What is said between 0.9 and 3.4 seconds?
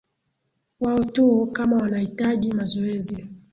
tu kama wanaitaji mazoezi